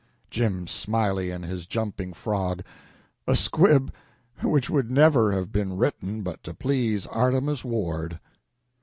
"Jim 0.31 0.65
Smiley 0.65 1.29
and 1.29 1.45
his 1.45 1.67
Jumping 1.67 2.11
Frog" 2.11 2.63
a 3.27 3.35
squib 3.35 3.93
which 4.41 4.67
would 4.67 4.89
never 4.89 5.31
have 5.31 5.51
been 5.51 5.77
written 5.77 6.23
but 6.23 6.41
to 6.43 6.55
please 6.55 7.05
Artemus 7.05 7.63
Ward. 7.63 8.19